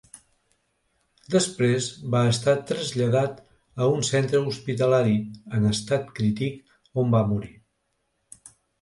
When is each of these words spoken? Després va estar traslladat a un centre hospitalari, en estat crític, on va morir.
Després 1.35 1.89
va 2.15 2.21
estar 2.31 2.55
traslladat 2.71 3.37
a 3.87 3.91
un 3.99 4.03
centre 4.09 4.43
hospitalari, 4.55 5.17
en 5.61 5.71
estat 5.77 6.13
crític, 6.19 6.77
on 7.05 7.17
va 7.19 7.27
morir. 7.33 7.57